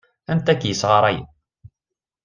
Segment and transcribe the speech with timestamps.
[0.31, 1.27] Anta ay k-yessɣarayen?